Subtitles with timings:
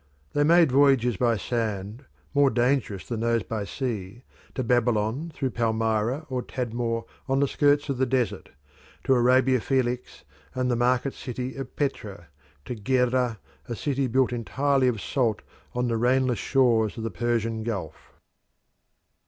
[0.33, 4.23] They made voyages by sand, more dangerous than those by sea,
[4.55, 8.49] to Babylon through Palmyra or Tadmor on the skirts of the desert;
[9.03, 10.23] to Arabia Felix
[10.55, 12.25] and the market city of Petra; and
[12.65, 13.37] to Gerrha,
[13.69, 15.43] a city built entirely of salt
[15.75, 18.11] on the rainless shores of the Persian Gulf.